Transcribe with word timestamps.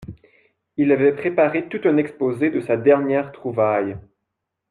Il 0.77 0.91
avait 0.91 1.13
préparé 1.15 1.69
tout 1.69 1.87
un 1.87 1.97
exposé 1.97 2.49
de 2.49 2.59
sa 2.59 2.75
dernière 2.75 3.31
trouvaille. 3.31 3.97